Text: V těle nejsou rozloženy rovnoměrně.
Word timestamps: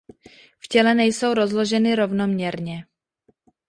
V 0.59 0.67
těle 0.67 0.93
nejsou 0.95 1.33
rozloženy 1.33 1.95
rovnoměrně. 1.95 2.85